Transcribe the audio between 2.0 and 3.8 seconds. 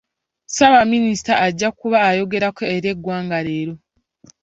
ayogerako eri eggwanga leero.